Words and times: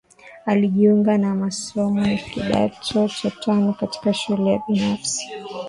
alijiunga 0.45 1.17
na 1.17 1.35
masomo 1.35 2.01
ya 2.07 2.17
kidato 2.17 3.07
cha 3.07 3.31
tano 3.31 3.73
katika 3.73 4.13
shule 4.13 4.51
ya 4.51 4.61
binafsi 4.69 5.25